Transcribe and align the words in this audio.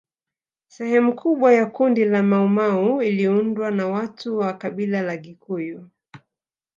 Sehemu 0.67 1.15
kubwa 1.15 1.53
ya 1.53 1.65
kundi 1.65 2.05
la 2.05 2.23
Maumau 2.23 3.01
iliundwa 3.01 3.71
na 3.71 3.87
watu 3.87 4.37
wa 4.37 4.53
kabila 4.53 5.01
la 5.01 5.17
Gikuyu 5.17 5.89